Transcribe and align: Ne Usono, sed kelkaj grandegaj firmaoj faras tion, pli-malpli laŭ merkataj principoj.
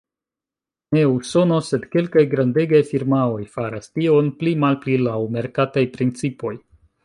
Ne 0.95 1.03
Usono, 1.09 1.59
sed 1.67 1.85
kelkaj 1.97 2.23
grandegaj 2.33 2.81
firmaoj 2.93 3.45
faras 3.57 3.87
tion, 3.93 4.35
pli-malpli 4.43 4.99
laŭ 5.07 5.19
merkataj 5.39 5.89
principoj. 5.99 6.59